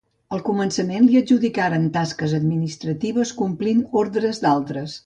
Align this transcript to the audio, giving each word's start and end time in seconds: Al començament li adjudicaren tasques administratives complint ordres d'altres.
Al 0.35 0.39
començament 0.45 1.05
li 1.09 1.19
adjudicaren 1.19 1.85
tasques 1.99 2.35
administratives 2.41 3.35
complint 3.45 3.89
ordres 4.05 4.45
d'altres. 4.49 4.99